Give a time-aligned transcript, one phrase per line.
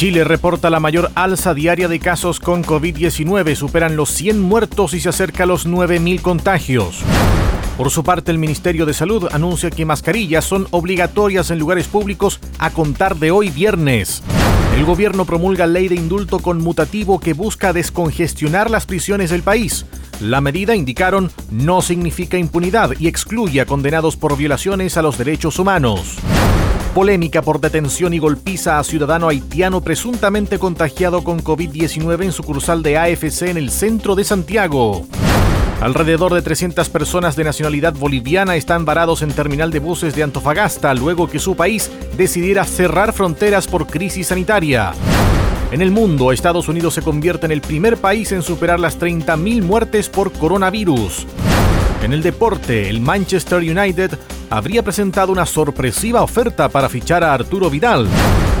[0.00, 5.00] Chile reporta la mayor alza diaria de casos con COVID-19, superan los 100 muertos y
[5.00, 7.02] se acerca a los 9.000 contagios.
[7.76, 12.40] Por su parte, el Ministerio de Salud anuncia que mascarillas son obligatorias en lugares públicos
[12.58, 14.22] a contar de hoy viernes.
[14.74, 19.84] El gobierno promulga ley de indulto conmutativo que busca descongestionar las prisiones del país.
[20.18, 25.58] La medida, indicaron, no significa impunidad y excluye a condenados por violaciones a los derechos
[25.58, 26.16] humanos.
[26.94, 32.98] Polémica por detención y golpiza a ciudadano haitiano presuntamente contagiado con COVID-19 en sucursal de
[32.98, 35.06] AFC en el centro de Santiago.
[35.80, 40.92] Alrededor de 300 personas de nacionalidad boliviana están varados en terminal de buses de Antofagasta
[40.94, 44.92] luego que su país decidiera cerrar fronteras por crisis sanitaria.
[45.70, 49.62] En el mundo, Estados Unidos se convierte en el primer país en superar las 30.000
[49.62, 51.24] muertes por coronavirus.
[52.02, 54.18] En el deporte, el Manchester United
[54.48, 58.08] habría presentado una sorpresiva oferta para fichar a Arturo Vidal.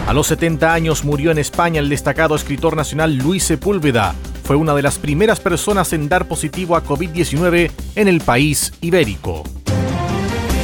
[0.06, 4.14] A los 70 años murió en España el destacado escritor nacional Luis Sepúlveda.
[4.44, 9.42] Fue una de las primeras personas en dar positivo a COVID-19 en el país ibérico.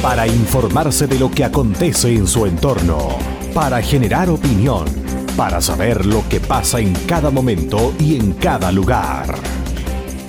[0.03, 3.17] Para informarse de lo que acontece en su entorno,
[3.55, 4.85] para generar opinión,
[5.35, 9.33] para saber lo que pasa en cada momento y en cada lugar.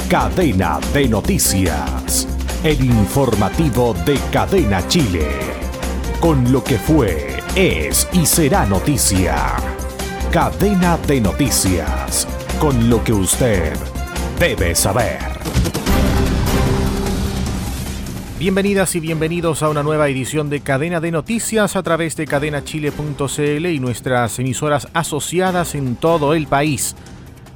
[0.08, 5.28] Cadena de noticias el informativo de Cadena Chile.
[6.20, 9.36] Con lo que fue, es y será noticia.
[10.32, 12.26] Cadena de noticias.
[12.58, 13.74] Con lo que usted
[14.40, 15.18] debe saber.
[18.40, 23.66] Bienvenidas y bienvenidos a una nueva edición de Cadena de Noticias a través de cadenachile.cl
[23.66, 26.96] y nuestras emisoras asociadas en todo el país.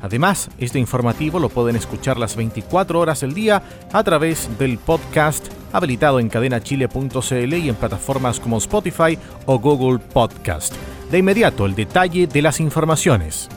[0.02, 5.46] Además, este informativo lo pueden escuchar las 24 horas del día a través del podcast
[5.72, 10.74] habilitado en cadenachile.cl y en plataformas como Spotify o Google Podcast.
[11.10, 13.48] De inmediato, el detalle de las informaciones.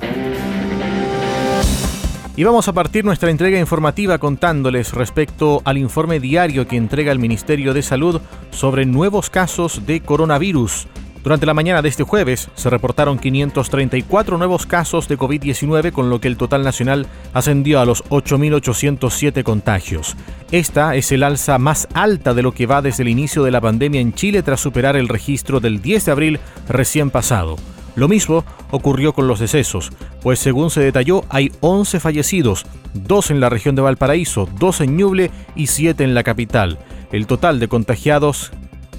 [2.38, 7.20] Y vamos a partir nuestra entrega informativa contándoles respecto al informe diario que entrega el
[7.20, 8.20] Ministerio de Salud
[8.52, 10.86] sobre nuevos casos de coronavirus.
[11.26, 16.22] Durante la mañana de este jueves se reportaron 534 nuevos casos de COVID-19, con lo
[16.22, 20.16] que el total nacional ascendió a los 8.807 contagios.
[20.52, 23.60] Esta es el alza más alta de lo que va desde el inicio de la
[23.60, 27.56] pandemia en Chile tras superar el registro del 10 de abril recién pasado.
[27.96, 29.92] Lo mismo ocurrió con los decesos,
[30.22, 34.98] pues según se detalló hay 11 fallecidos, 2 en la región de Valparaíso, 2 en
[34.98, 36.78] Ñuble y 7 en la capital.
[37.12, 38.52] El total de contagiados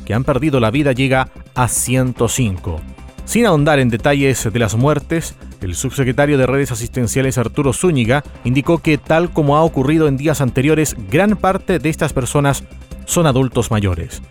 [0.06, 2.80] que han perdido la vida llega a 105.
[3.26, 8.78] Sin ahondar en detalles de las muertes, el subsecretario de redes asistenciales Arturo Zúñiga indicó
[8.78, 12.62] que tal como ha ocurrido en días anteriores, gran parte de estas personas
[13.04, 14.22] son adultos mayores.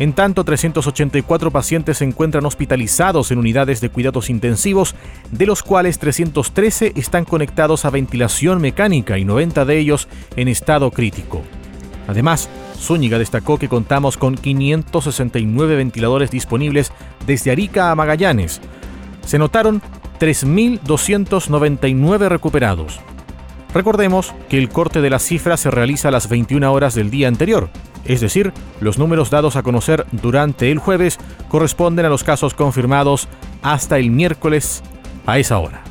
[0.00, 4.94] En tanto, 384 pacientes se encuentran hospitalizados en unidades de cuidados intensivos,
[5.30, 10.90] de los cuales 313 están conectados a ventilación mecánica y 90 de ellos en estado
[10.90, 11.42] crítico.
[12.10, 16.90] Además, Zúñiga destacó que contamos con 569 ventiladores disponibles
[17.24, 18.60] desde Arica a Magallanes.
[19.24, 19.80] Se notaron
[20.18, 22.98] 3.299 recuperados.
[23.72, 27.28] Recordemos que el corte de las cifras se realiza a las 21 horas del día
[27.28, 27.70] anterior,
[28.04, 33.28] es decir, los números dados a conocer durante el jueves corresponden a los casos confirmados
[33.62, 34.82] hasta el miércoles
[35.26, 35.84] a esa hora.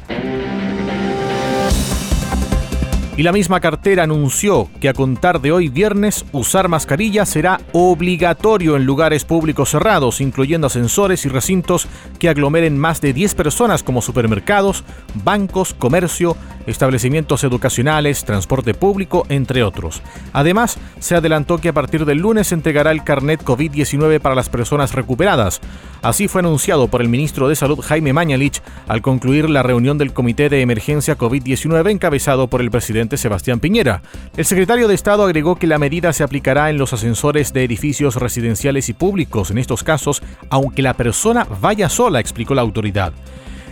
[3.19, 8.77] Y la misma cartera anunció que a contar de hoy viernes usar mascarilla será obligatorio
[8.77, 14.01] en lugares públicos cerrados, incluyendo ascensores y recintos que aglomeren más de 10 personas como
[14.01, 14.85] supermercados,
[15.25, 20.01] bancos, comercio, establecimientos educacionales, transporte público, entre otros.
[20.31, 24.47] Además, se adelantó que a partir del lunes se entregará el carnet COVID-19 para las
[24.47, 25.59] personas recuperadas.
[26.01, 30.13] Así fue anunciado por el ministro de Salud Jaime Mañalich al concluir la reunión del
[30.13, 34.01] Comité de Emergencia COVID-19 encabezado por el presidente Sebastián Piñera.
[34.37, 38.15] El secretario de Estado agregó que la medida se aplicará en los ascensores de edificios
[38.15, 43.13] residenciales y públicos en estos casos, aunque la persona vaya sola, explicó la autoridad.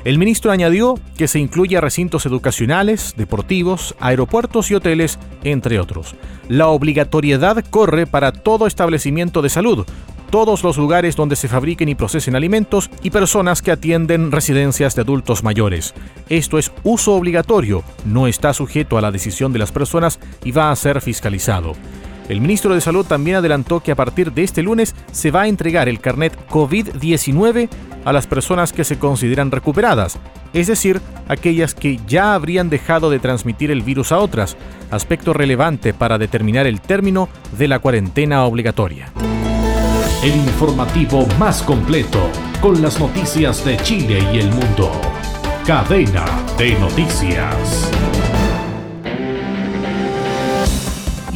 [0.04, 6.16] El ministro añadió que se incluye recintos educacionales, deportivos, aeropuertos y hoteles, entre otros.
[6.48, 9.86] La obligatoriedad corre para todo establecimiento de salud,
[10.30, 15.02] todos los lugares donde se fabriquen y procesen alimentos y personas que atienden residencias de
[15.02, 15.94] adultos mayores.
[16.30, 20.72] Esto es uso obligatorio, no está sujeto a la decisión de las personas y va
[20.72, 21.76] a ser fiscalizado.
[22.30, 25.48] El ministro de Salud también adelantó que a partir de este lunes se va a
[25.48, 27.70] entregar el carnet COVID-19
[28.04, 30.20] a las personas que se consideran recuperadas,
[30.54, 34.58] es decir, aquellas que ya habrían dejado de transmitir el virus a otras,
[34.92, 39.12] aspecto relevante para determinar el término de la cuarentena obligatoria
[40.28, 42.30] el informativo más completo
[42.60, 44.92] con las noticias de Chile y el mundo.
[45.66, 46.26] Cadena
[46.58, 48.17] de Noticias.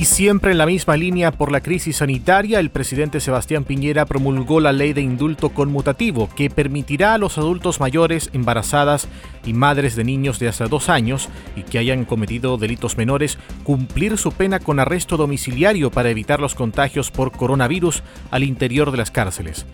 [0.02, 4.60] Y siempre en la misma línea por la crisis sanitaria, el presidente Sebastián Piñera promulgó
[4.60, 9.08] la ley de indulto conmutativo que permitirá a los adultos mayores, embarazadas
[9.46, 14.18] y madres de niños de hasta dos años y que hayan cometido delitos menores cumplir
[14.18, 18.02] su pena con arresto domiciliario para evitar los contagios por coronavirus
[18.32, 19.68] al interior de las cárceles.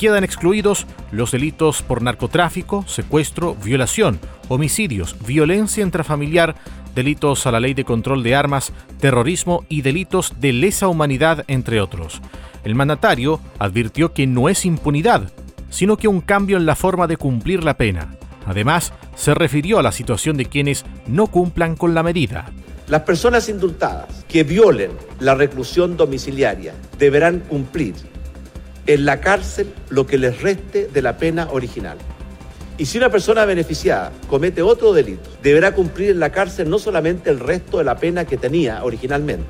[0.00, 4.18] Quedan excluidos los delitos por narcotráfico, secuestro, violación,
[4.48, 6.54] homicidios, violencia intrafamiliar,
[6.94, 11.82] delitos a la ley de control de armas, terrorismo y delitos de lesa humanidad, entre
[11.82, 12.22] otros.
[12.64, 15.30] El mandatario advirtió que no es impunidad,
[15.68, 18.16] sino que un cambio en la forma de cumplir la pena.
[18.46, 22.50] Además, se refirió a la situación de quienes no cumplan con la medida.
[22.88, 28.09] Las personas indultadas que violen la reclusión domiciliaria deberán cumplir
[28.86, 31.98] en la cárcel lo que les reste de la pena original.
[32.78, 37.28] Y si una persona beneficiada comete otro delito, deberá cumplir en la cárcel no solamente
[37.28, 39.44] el resto de la pena que tenía originalmente,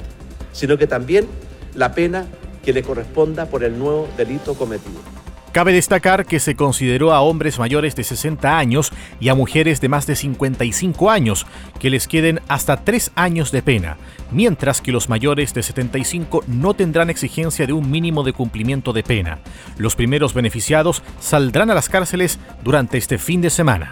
[0.53, 1.29] sino que también
[1.75, 2.27] la pena
[2.65, 5.20] que le corresponda por el nuevo delito cometido.
[5.53, 9.89] Cabe destacar que se consideró a hombres mayores de 60 años y a mujeres de
[9.89, 11.45] más de 55 años
[11.81, 13.97] que les queden hasta tres años de pena,
[14.31, 19.03] mientras que los mayores de 75 no tendrán exigencia de un mínimo de cumplimiento de
[19.03, 19.41] pena.
[19.77, 23.91] Los primeros beneficiados saldrán a las cárceles durante este fin de semana.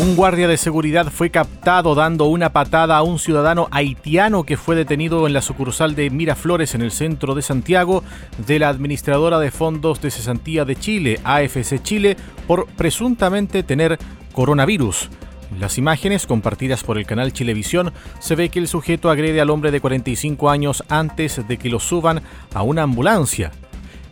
[0.00, 4.74] Un guardia de seguridad fue captado dando una patada a un ciudadano haitiano que fue
[4.74, 8.02] detenido en la sucursal de Miraflores en el centro de Santiago
[8.46, 12.16] de la Administradora de Fondos de Cesantía de Chile, AFC Chile,
[12.46, 13.98] por presuntamente tener
[14.32, 15.10] coronavirus.
[15.58, 19.70] Las imágenes compartidas por el canal Chilevisión se ve que el sujeto agrede al hombre
[19.70, 22.22] de 45 años antes de que lo suban
[22.54, 23.52] a una ambulancia.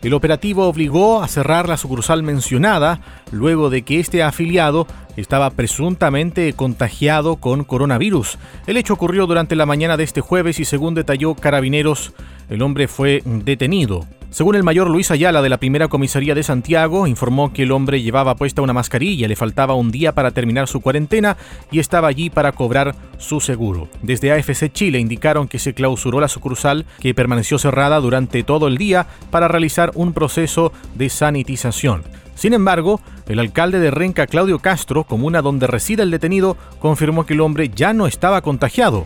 [0.01, 3.01] El operativo obligó a cerrar la sucursal mencionada
[3.31, 4.87] luego de que este afiliado
[5.19, 8.37] estaba presuntamente contagiado con coronavirus.
[8.67, 12.13] El hecho ocurrió durante la mañana de este jueves y según detalló Carabineros,
[12.49, 14.05] el hombre fue detenido.
[14.31, 18.03] Según el mayor Luis Ayala de la primera comisaría de Santiago, informó que el hombre
[18.03, 21.35] llevaba puesta una mascarilla, le faltaba un día para terminar su cuarentena
[21.71, 23.89] y estaba allí para cobrar su seguro.
[24.03, 28.77] Desde AFC Chile indicaron que se clausuró la sucursal que permaneció cerrada durante todo el
[28.77, 32.03] día para realizar un proceso de sanitización.
[32.39, 37.33] Sin embargo, el alcalde de Renca, Claudio Castro, comuna donde reside el detenido, confirmó que
[37.33, 39.05] el hombre ya no estaba contagiado.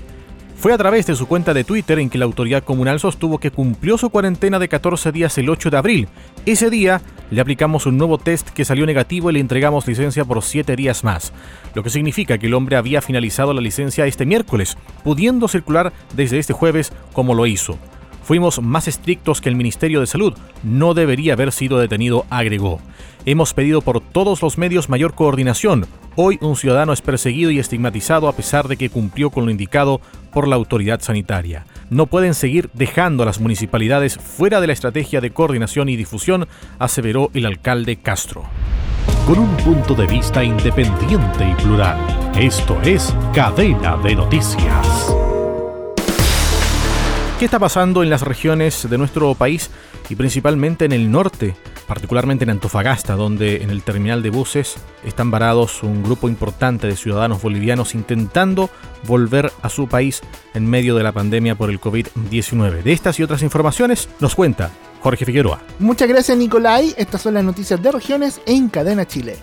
[0.55, 3.49] Fue a través de su cuenta de Twitter en que la autoridad comunal sostuvo que
[3.49, 6.07] cumplió su cuarentena de 14 días el 8 de abril.
[6.45, 7.01] Ese día
[7.31, 11.03] le aplicamos un nuevo test que salió negativo y le entregamos licencia por 7 días
[11.03, 11.33] más,
[11.73, 16.37] lo que significa que el hombre había finalizado la licencia este miércoles, pudiendo circular desde
[16.37, 17.79] este jueves como lo hizo.
[18.23, 20.33] Fuimos más estrictos que el Ministerio de Salud.
[20.63, 22.79] No debería haber sido detenido, agregó.
[23.25, 25.85] Hemos pedido por todos los medios mayor coordinación.
[26.15, 29.99] Hoy un ciudadano es perseguido y estigmatizado a pesar de que cumplió con lo indicado
[30.31, 31.65] por la autoridad sanitaria.
[31.89, 36.47] No pueden seguir dejando a las municipalidades fuera de la estrategia de coordinación y difusión,
[36.79, 38.43] aseveró el alcalde Castro.
[39.27, 41.97] Con un punto de vista independiente y plural,
[42.37, 45.22] esto es Cadena de Noticias.
[47.39, 49.69] ¿Qué está pasando en las regiones de nuestro país
[50.09, 51.55] y principalmente en el norte,
[51.87, 56.95] particularmente en Antofagasta, donde en el terminal de buses están varados un grupo importante de
[56.95, 58.69] ciudadanos bolivianos intentando
[59.07, 60.21] volver a su país
[60.53, 62.83] en medio de la pandemia por el COVID-19?
[62.83, 64.71] De estas y otras informaciones nos cuenta
[65.01, 65.61] Jorge Figueroa.
[65.79, 69.37] Muchas gracias Nicolai, estas son las noticias de regiones en Cadena Chile.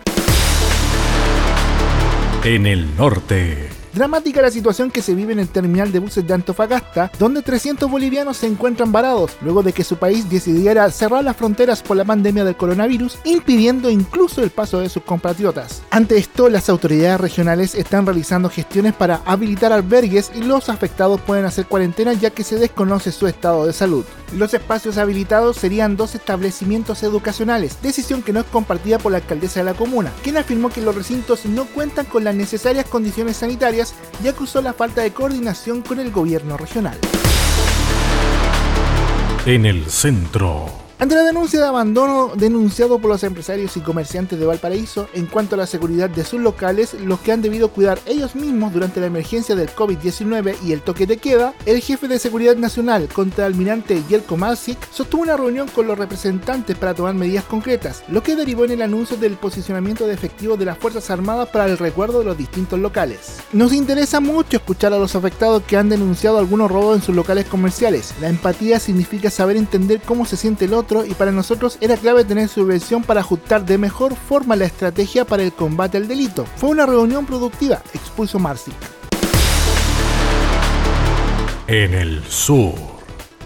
[2.44, 3.79] En el norte.
[3.92, 7.90] Dramática la situación que se vive en el terminal de buses de Antofagasta, donde 300
[7.90, 12.04] bolivianos se encuentran varados luego de que su país decidiera cerrar las fronteras por la
[12.04, 15.82] pandemia del coronavirus, impidiendo incluso el paso de sus compatriotas.
[15.90, 21.44] Ante esto, las autoridades regionales están realizando gestiones para habilitar albergues y los afectados pueden
[21.44, 24.04] hacer cuarentena ya que se desconoce su estado de salud.
[24.36, 29.60] Los espacios habilitados serían dos establecimientos educacionales, decisión que no es compartida por la alcaldesa
[29.60, 33.79] de la comuna, quien afirmó que los recintos no cuentan con las necesarias condiciones sanitarias
[34.22, 36.98] y acusó la falta de coordinación con el gobierno regional.
[39.46, 40.89] En el centro.
[41.00, 45.54] Ante la denuncia de abandono denunciado por los empresarios y comerciantes de Valparaíso en cuanto
[45.54, 49.06] a la seguridad de sus locales, los que han debido cuidar ellos mismos durante la
[49.06, 54.36] emergencia del COVID-19 y el toque de queda, el jefe de Seguridad Nacional, contraalmirante Yelko
[54.36, 58.72] Masic, sostuvo una reunión con los representantes para tomar medidas concretas, lo que derivó en
[58.72, 62.36] el anuncio del posicionamiento de efectivos de las Fuerzas Armadas para el recuerdo de los
[62.36, 63.38] distintos locales.
[63.54, 67.46] Nos interesa mucho escuchar a los afectados que han denunciado algunos robos en sus locales
[67.46, 68.12] comerciales.
[68.20, 72.24] La empatía significa saber entender cómo se siente el otro y para nosotros era clave
[72.24, 76.44] tener su versión para ajustar de mejor forma la estrategia para el combate al delito.
[76.56, 78.74] Fue una reunión productiva, expuso Marcic.
[81.68, 82.89] En el sur.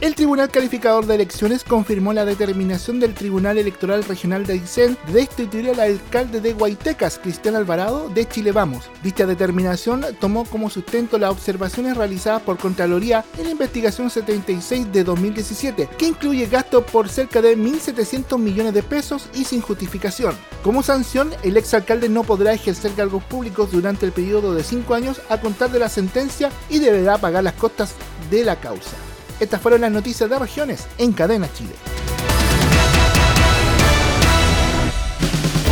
[0.04, 5.14] El Tribunal Calificador de Elecciones confirmó la determinación del Tribunal Electoral Regional de Aysén de
[5.14, 8.90] destituir al alcalde de Guaitecas, Cristian Alvarado, de Chile Vamos.
[9.02, 15.04] Dicha determinación tomó como sustento las observaciones realizadas por Contraloría en la investigación 76 de
[15.04, 20.36] 2017, que incluye gasto por cerca de 1.700 millones de pesos y sin justificación.
[20.62, 25.22] Como sanción, el exalcalde no podrá ejercer cargos públicos durante el periodo de 5 años
[25.30, 27.94] a contar de la sentencia y deberá pagar las costas
[28.30, 28.98] de la causa.
[29.40, 31.74] Estas fueron las noticias de regiones en Cadena Chile.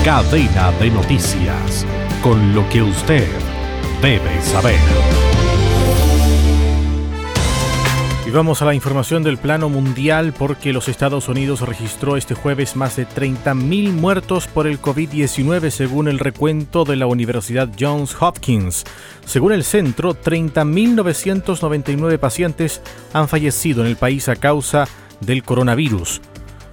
[0.04, 1.86] Cadena de noticias,
[2.22, 3.28] con lo que usted
[4.00, 5.11] debe saber.
[8.32, 12.96] Vamos a la información del plano mundial porque los Estados Unidos registró este jueves más
[12.96, 18.84] de 30.000 muertos por el COVID-19 según el recuento de la Universidad Johns Hopkins.
[19.26, 22.80] Según el centro, 30.999 pacientes
[23.12, 24.88] han fallecido en el país a causa
[25.20, 26.22] del coronavirus.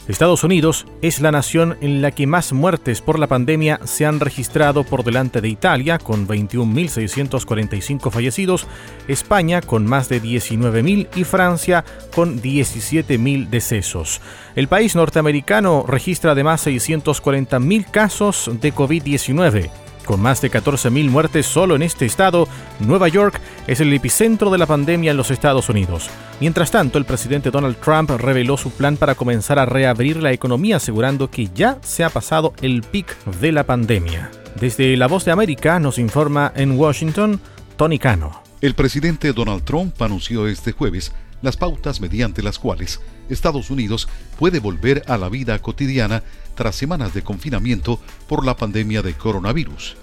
[0.10, 4.20] Estados Unidos es la nación en la que más muertes por la pandemia se han
[4.20, 8.66] registrado por delante de Italia, con 21.645 fallecidos,
[9.08, 11.86] España con más de 19.000 y Francia
[12.16, 14.20] con 17.000 decesos.
[14.56, 19.88] El país norteamericano registra además 640.000 casos de COVID-19.
[20.10, 22.48] Con más de 14.000 muertes solo en este estado,
[22.80, 26.10] Nueva York es el epicentro de la pandemia en los Estados Unidos.
[26.39, 30.78] Mientras tanto, el presidente Donald Trump reveló su plan para comenzar a reabrir la economía
[30.78, 34.32] asegurando que ya se ha pasado el pic de la pandemia.
[34.60, 37.39] Desde La Voz de América nos informa en Washington
[37.78, 38.42] Tony Cano.
[38.62, 44.60] El presidente Donald Trump anunció este jueves las pautas mediante las cuales Estados Unidos puede
[44.60, 46.24] volver a la vida cotidiana
[46.55, 49.98] tras semanas de confinamiento por la pandemia de coronavirus.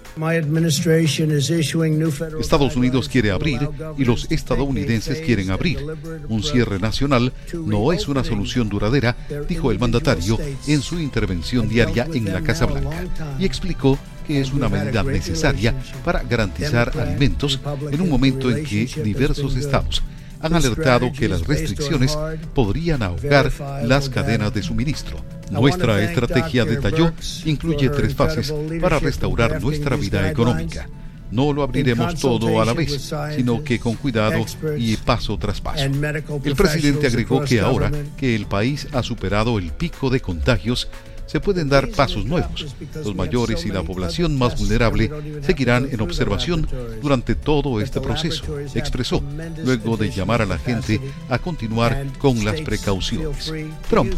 [2.40, 5.78] Estados Unidos quiere abrir y los estadounidenses quieren abrir.
[6.28, 9.14] Un cierre nacional no es una solución duradera,
[9.46, 14.52] dijo el mandatario en su intervención diaria en la Casa Blanca, y explicó que es
[14.54, 17.60] una medida necesaria para garantizar alimentos
[17.92, 20.02] en un momento en que diversos estados
[20.40, 22.16] han alertado que las restricciones
[22.54, 23.52] podrían ahogar
[23.84, 25.18] las cadenas de suministro.
[25.50, 27.12] Nuestra estrategia, detalló,
[27.44, 30.88] incluye tres fases para restaurar nuestra vida económica.
[31.30, 34.44] No lo abriremos todo a la vez, sino que con cuidado
[34.78, 35.84] y paso tras paso.
[35.84, 40.88] El presidente agregó que ahora que el país ha superado el pico de contagios,
[41.26, 42.74] se pueden dar pasos nuevos.
[42.94, 45.10] Los mayores y la población más vulnerable
[45.42, 46.66] seguirán en observación
[47.02, 49.22] durante todo este proceso, expresó,
[49.64, 53.52] luego de llamar a la gente a continuar con las precauciones.
[53.88, 54.12] Trump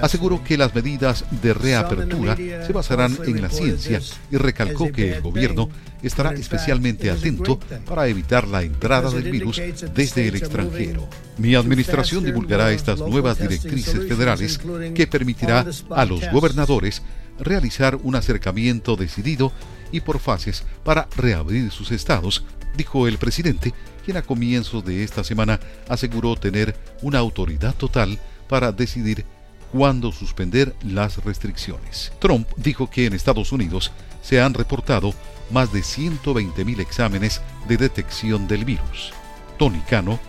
[0.00, 5.22] aseguró que las medidas de reapertura se basarán en la ciencia y recalcó que el
[5.22, 5.68] gobierno
[6.02, 9.60] estará especialmente atento para evitar la entrada del virus
[9.94, 11.08] desde el extranjero.
[11.38, 14.60] Mi administración divulgará estas nuevas directrices federales
[14.94, 17.00] que permitirá a los gobernadores
[17.38, 19.50] realizar un acercamiento decidido
[19.92, 22.44] y por fases para reabrir sus estados,
[22.76, 23.72] dijo el presidente,
[24.04, 25.58] quien a comienzos de esta semana
[25.88, 29.24] aseguró tener una autoridad total para decidir
[29.72, 32.12] cuándo suspender las restricciones.
[32.18, 35.14] Trump dijo que en Estados Unidos se han reportado
[35.50, 39.14] más de 120.000 exámenes de detección del virus.
[39.58, 40.20] Tony Cano,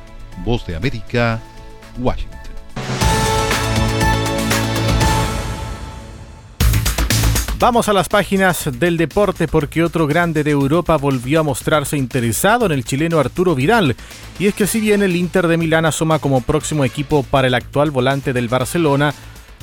[0.45, 1.41] Voz de América,
[1.99, 2.44] Washington.
[7.65, 12.67] Vamos a las páginas del deporte porque otro grande de Europa volvió a mostrarse interesado
[12.67, 13.95] en el chileno Arturo Vidal.
[14.37, 17.55] Y es que si bien el Inter de Milán asoma como próximo equipo para el
[17.55, 19.15] actual volante del Barcelona,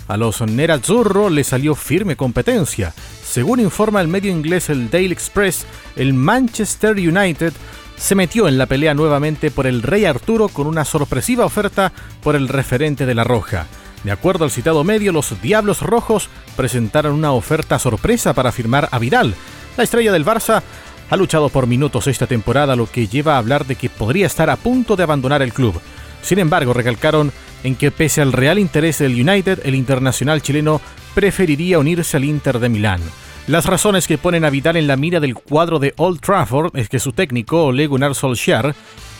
[0.08, 2.92] a los Nerazzurro le salió firme competencia.
[3.24, 7.52] Según informa el medio inglés el Daily Express, el Manchester United
[7.96, 12.34] se metió en la pelea nuevamente por el Rey Arturo con una sorpresiva oferta por
[12.34, 13.68] el referente de la Roja.
[14.04, 18.98] De acuerdo al citado medio, los Diablos Rojos presentaron una oferta sorpresa para firmar a
[18.98, 19.34] Vidal.
[19.76, 20.62] La estrella del Barça
[21.08, 24.50] ha luchado por minutos esta temporada, lo que lleva a hablar de que podría estar
[24.50, 25.80] a punto de abandonar el club.
[26.22, 27.32] Sin embargo, recalcaron
[27.64, 30.80] en que pese al real interés del United, el internacional chileno
[31.14, 33.00] preferiría unirse al Inter de Milán.
[33.46, 36.88] Las razones que ponen a Vidal en la mira del cuadro de Old Trafford es
[36.88, 38.74] que su técnico, Ole Gunnar Solskjaer,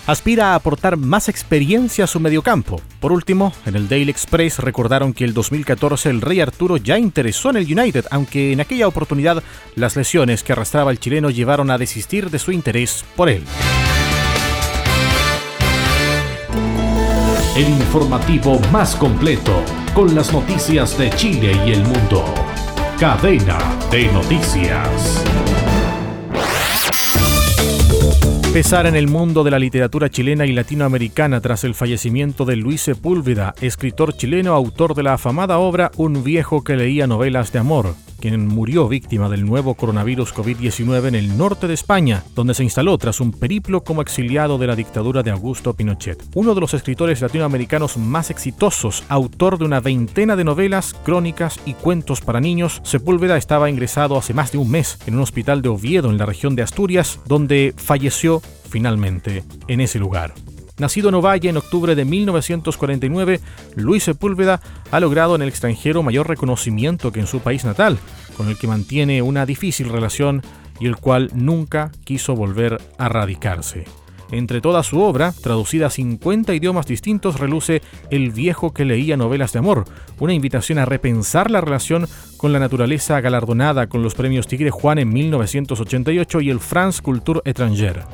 [0.07, 2.81] aspira a aportar más experiencia a su mediocampo.
[3.01, 7.51] Por último, en el Daily Express recordaron que el 2014 el Rey Arturo ya interesó
[7.51, 9.43] en el United, aunque en aquella oportunidad
[9.77, 13.45] las lesiones que arrastraba el chileno llevaron a desistir de su interés por él.
[17.57, 19.63] El informativo más completo
[19.95, 22.25] con las noticias de Chile y el mundo.
[22.99, 23.59] Cadena
[23.91, 25.42] de noticias.
[28.53, 32.83] Pesar en el mundo de la literatura chilena y latinoamericana tras el fallecimiento de Luis
[32.83, 37.95] Sepúlveda, escritor chileno, autor de la afamada obra Un viejo que leía novelas de amor,
[38.23, 42.97] quien murió víctima del nuevo coronavirus COVID-19 en el norte de España, donde se instaló
[42.97, 46.23] tras un periplo como exiliado de la dictadura de Augusto Pinochet.
[46.37, 51.75] Uno de los escritores latinoamericanos más exitosos, autor de una veintena de novelas, crónicas y
[51.75, 55.71] cuentos para niños, Sepúlveda estaba ingresado hace más de un mes en un hospital de
[55.71, 60.33] Oviedo en la región de Asturias, donde falleció finalmente en ese lugar.
[60.83, 63.39] Nacido en Ovalle en octubre de 1949,
[63.77, 64.61] Luis Sepúlveda
[64.91, 68.01] ha logrado en el extranjero mayor reconocimiento que en su país natal,
[68.37, 70.43] con el que mantiene una difícil relación
[70.81, 73.85] y el cual nunca quiso volver a radicarse.
[74.33, 79.53] Entre toda su obra, traducida a 50 idiomas distintos, reluce El viejo que leía novelas
[79.53, 79.85] de amor,
[80.19, 82.09] una invitación a repensar la relación
[82.39, 87.41] con la naturaleza galardonada con los premios Tigre Juan en 1988 y el France Culture
[87.45, 88.05] Étrangère.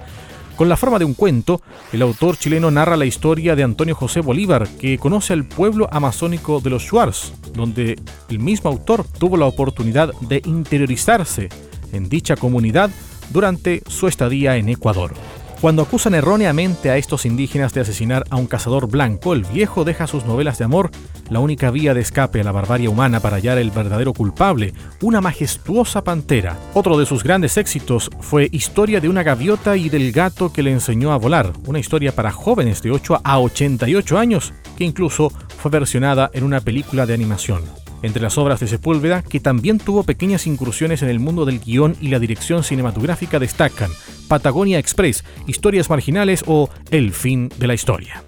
[0.59, 1.63] Con la forma de un cuento,
[1.93, 6.59] el autor chileno narra la historia de Antonio José Bolívar, que conoce al pueblo amazónico
[6.59, 7.97] de los Shuars, donde
[8.29, 11.49] el mismo autor tuvo la oportunidad de interiorizarse
[11.93, 12.91] en dicha comunidad
[13.31, 15.13] durante su estadía en Ecuador.
[15.61, 20.07] Cuando acusan erróneamente a estos indígenas de asesinar a un cazador blanco, el viejo deja
[20.07, 20.93] sus novelas de amor,
[21.31, 24.73] la única vía de escape a la barbarie humana para hallar el verdadero culpable,
[25.03, 26.57] una majestuosa pantera.
[26.75, 30.71] Otro de sus grandes éxitos fue Historia de una gaviota y del gato que le
[30.71, 35.73] enseñó a volar, una historia para jóvenes de 8 a 88 años, que incluso fue
[35.73, 37.63] versionada en una película de animación.
[38.03, 41.97] Entre las obras de Sepúlveda, que también tuvo pequeñas incursiones en el mundo del guion
[42.01, 43.91] y la dirección cinematográfica, destacan
[44.29, 48.28] Patagonia Express, Historias Marginales o El fin de la historia.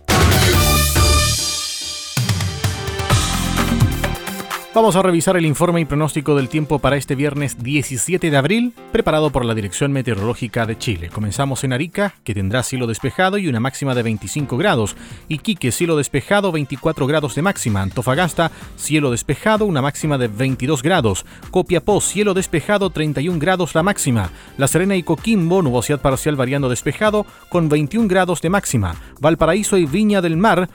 [4.73, 8.73] Vamos a revisar el informe y pronóstico del tiempo para este viernes 17 de abril,
[8.93, 11.11] preparado por la Dirección Meteorológica de Chile.
[11.13, 14.95] Comenzamos en Arica, que tendrá cielo despejado y una máxima de 25 grados.
[15.27, 17.83] Iquique, cielo despejado, 24 grados de máxima.
[17.83, 21.27] Antofagasta, cielo despejado, una máxima de 22 grados.
[21.51, 24.31] Copiapó, cielo despejado, 31 grados la máxima.
[24.57, 28.95] La Serena y Coquimbo, nubosidad parcial variando despejado, con 21 grados de máxima.
[29.19, 30.69] Valparaíso y Viña del Mar,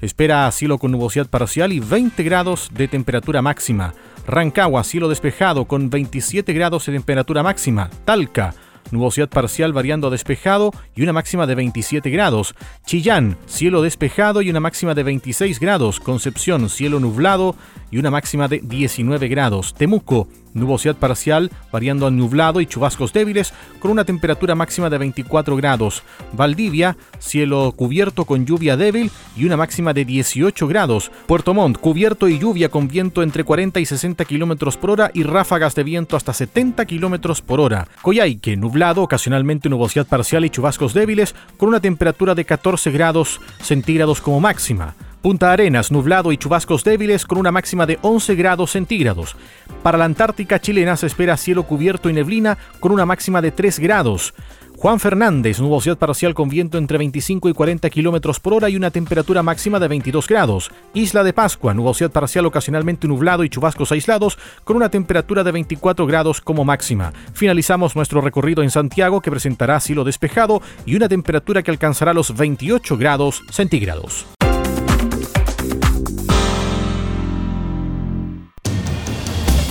[0.00, 3.94] Espera cielo con nubosidad parcial y 20 grados de temperatura máxima.
[4.26, 7.90] Rancagua, cielo despejado con 27 grados de temperatura máxima.
[8.04, 8.54] Talca,
[8.92, 12.54] nubosidad parcial variando despejado y una máxima de 27 grados.
[12.86, 15.98] Chillán, cielo despejado y una máxima de 26 grados.
[15.98, 17.56] Concepción, cielo nublado
[17.90, 19.74] y una máxima de 19 grados.
[19.74, 25.56] Temuco, nubosidad parcial variando a nublado y chubascos débiles con una temperatura máxima de 24
[25.56, 26.02] grados.
[26.32, 31.10] Valdivia, cielo cubierto con lluvia débil y una máxima de 18 grados.
[31.26, 35.22] Puerto Montt, cubierto y lluvia con viento entre 40 y 60 kilómetros por hora y
[35.22, 37.88] ráfagas de viento hasta 70 kilómetros por hora.
[38.02, 44.20] Coyhaique, nublado, ocasionalmente nubosidad parcial y chubascos débiles con una temperatura de 14 grados centígrados
[44.20, 44.94] como máxima.
[45.22, 49.34] Punta Arenas, nublado y chubascos débiles con una máxima de 11 grados centígrados.
[49.82, 53.80] Para la Antártica chilena se espera cielo cubierto y neblina con una máxima de 3
[53.80, 54.32] grados.
[54.76, 58.92] Juan Fernández, nubosidad parcial con viento entre 25 y 40 kilómetros por hora y una
[58.92, 60.70] temperatura máxima de 22 grados.
[60.94, 66.06] Isla de Pascua, nubosidad parcial ocasionalmente nublado y chubascos aislados con una temperatura de 24
[66.06, 67.12] grados como máxima.
[67.32, 72.36] Finalizamos nuestro recorrido en Santiago que presentará cielo despejado y una temperatura que alcanzará los
[72.36, 74.28] 28 grados centígrados.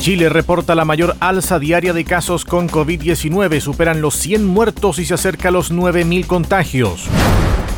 [0.08, 5.06] Chile reporta la mayor alza diaria de casos con COVID-19, superan los 100 muertos y
[5.06, 7.10] se acerca a los 9.000 contagios.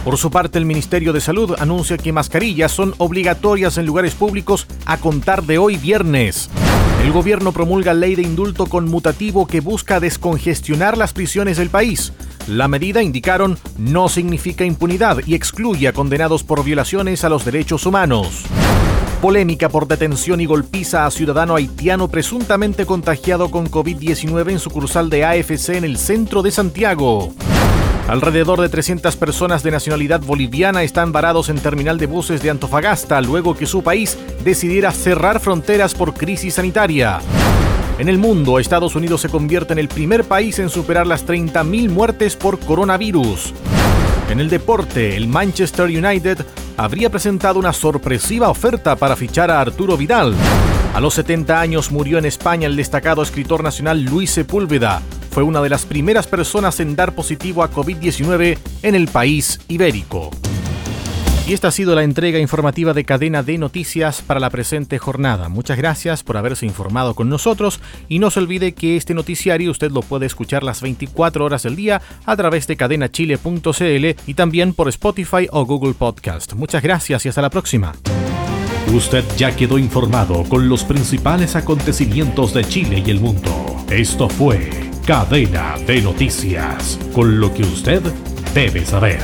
[0.06, 4.68] Por su parte, el Ministerio de Salud anuncia que mascarillas son obligatorias en lugares públicos
[4.86, 6.52] a contar de hoy viernes.
[7.04, 12.14] El gobierno promulga ley de indulto conmutativo que busca descongestionar las prisiones del país.
[12.48, 17.88] La medida, indicaron, no significa impunidad y excluye a condenados por violaciones a los derechos
[17.88, 18.46] humanos.
[19.22, 25.26] Polémica por detención y golpiza a ciudadano haitiano presuntamente contagiado con COVID-19 en sucursal de
[25.26, 27.34] AFC en el centro de Santiago.
[28.08, 33.20] Alrededor de 300 personas de nacionalidad boliviana están varados en terminal de buses de Antofagasta
[33.22, 37.20] luego que su país decidiera cerrar fronteras por crisis sanitaria.
[37.98, 41.90] En el mundo, Estados Unidos se convierte en el primer país en superar las 30.000
[41.90, 43.54] muertes por coronavirus.
[44.30, 46.46] En el deporte, el Manchester United
[46.80, 50.34] habría presentado una sorpresiva oferta para fichar a Arturo Vidal.
[50.94, 55.02] A los 70 años murió en España el destacado escritor nacional Luis Sepúlveda.
[55.30, 60.32] Fue una de las primeras personas en dar positivo a COVID-19 en el país ibérico.
[61.50, 65.50] Y esta ha sido la entrega informativa de Cadena de Noticias para la presente jornada.
[65.50, 69.90] Muchas gracias por haberse informado con nosotros y no se olvide que este noticiario usted
[69.90, 74.90] lo puede escuchar las 24 horas del día a través de cadenachile.cl y también por
[74.90, 76.54] Spotify o Google Podcast.
[76.54, 77.94] Muchas gracias y hasta la próxima.
[78.94, 83.76] Usted ya quedó informado con los principales acontecimientos de Chile y el mundo.
[83.90, 84.70] Esto fue
[85.04, 88.04] Cadena de Noticias, con lo que usted
[88.54, 89.20] debe saber.